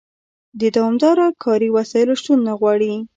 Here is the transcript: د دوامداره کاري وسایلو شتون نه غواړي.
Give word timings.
د 0.59 0.61
دوامداره 0.75 1.27
کاري 1.43 1.69
وسایلو 1.77 2.13
شتون 2.21 2.39
نه 2.47 2.53
غواړي. 2.59 2.93